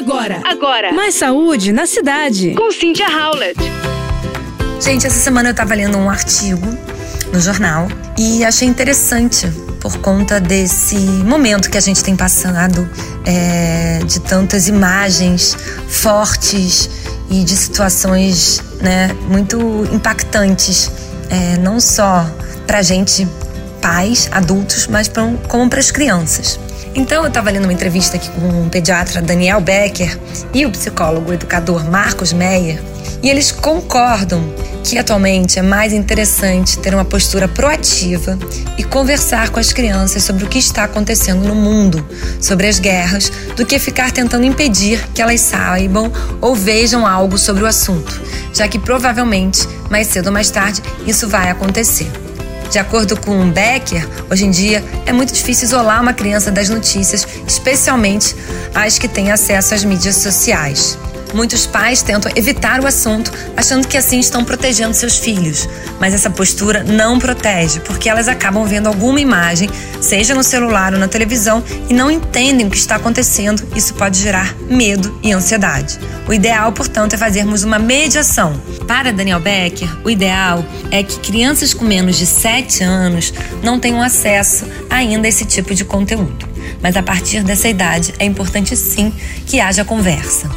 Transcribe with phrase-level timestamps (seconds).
[0.00, 0.92] Agora, agora.
[0.94, 2.54] Mais saúde na cidade.
[2.54, 3.60] Com Cynthia Howlett.
[4.80, 6.66] Gente, essa semana eu tava lendo um artigo
[7.30, 7.86] no jornal
[8.16, 9.46] e achei interessante
[9.78, 12.88] por conta desse momento que a gente tem passado
[13.26, 15.54] é, de tantas imagens
[15.86, 16.88] fortes
[17.30, 20.90] e de situações né, muito impactantes,
[21.28, 22.24] é, não só
[22.66, 23.28] pra gente,
[23.82, 26.58] pais, adultos, mas pra, como para as crianças.
[26.94, 30.18] Então, eu estava lendo uma entrevista aqui com o pediatra Daniel Becker
[30.52, 32.82] e o psicólogo educador Marcos Meyer,
[33.22, 34.42] e eles concordam
[34.82, 38.38] que atualmente é mais interessante ter uma postura proativa
[38.76, 42.04] e conversar com as crianças sobre o que está acontecendo no mundo,
[42.40, 47.62] sobre as guerras, do que ficar tentando impedir que elas saibam ou vejam algo sobre
[47.62, 48.20] o assunto,
[48.52, 52.10] já que provavelmente, mais cedo ou mais tarde, isso vai acontecer.
[52.70, 57.26] De acordo com Becker, hoje em dia é muito difícil isolar uma criança das notícias,
[57.46, 58.36] especialmente
[58.72, 60.96] as que têm acesso às mídias sociais.
[61.34, 65.68] Muitos pais tentam evitar o assunto, achando que assim estão protegendo seus filhos.
[66.00, 69.68] Mas essa postura não protege, porque elas acabam vendo alguma imagem,
[70.00, 73.66] seja no celular ou na televisão, e não entendem o que está acontecendo.
[73.76, 75.98] Isso pode gerar medo e ansiedade.
[76.30, 78.52] O ideal, portanto, é fazermos uma mediação.
[78.86, 84.00] Para Daniel Becker, o ideal é que crianças com menos de 7 anos não tenham
[84.00, 86.48] acesso ainda a esse tipo de conteúdo.
[86.80, 89.12] Mas a partir dessa idade é importante sim
[89.44, 90.48] que haja conversa.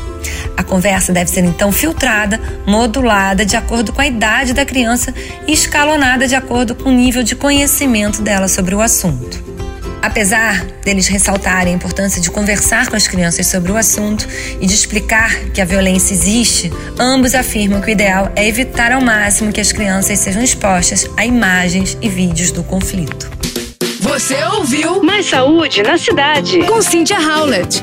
[0.56, 5.12] A conversa deve ser então filtrada, modulada de acordo com a idade da criança
[5.48, 9.53] e escalonada de acordo com o nível de conhecimento dela sobre o assunto.
[10.04, 14.28] Apesar deles ressaltarem a importância de conversar com as crianças sobre o assunto
[14.59, 19.00] e de explicar que a violência existe, ambos afirmam que o ideal é evitar ao
[19.00, 23.31] máximo que as crianças sejam expostas a imagens e vídeos do conflito.
[24.02, 27.81] Você ouviu Mais Saúde na Cidade com Cynthia Howlett.